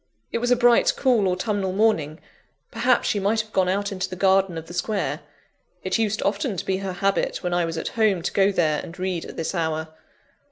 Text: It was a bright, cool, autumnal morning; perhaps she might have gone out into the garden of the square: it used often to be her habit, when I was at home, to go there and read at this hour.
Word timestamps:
It 0.31 0.39
was 0.39 0.49
a 0.49 0.55
bright, 0.55 0.93
cool, 0.97 1.27
autumnal 1.27 1.73
morning; 1.73 2.19
perhaps 2.71 3.07
she 3.07 3.19
might 3.19 3.41
have 3.41 3.53
gone 3.53 3.69
out 3.69 3.91
into 3.91 4.09
the 4.09 4.15
garden 4.15 4.57
of 4.57 4.65
the 4.65 4.73
square: 4.73 5.19
it 5.83 5.99
used 5.99 6.23
often 6.23 6.57
to 6.57 6.65
be 6.65 6.77
her 6.77 6.93
habit, 6.93 7.43
when 7.43 7.53
I 7.53 7.65
was 7.65 7.77
at 7.77 7.89
home, 7.89 8.23
to 8.23 8.33
go 8.33 8.51
there 8.51 8.79
and 8.81 8.97
read 8.97 9.25
at 9.25 9.37
this 9.37 9.53
hour. 9.53 9.89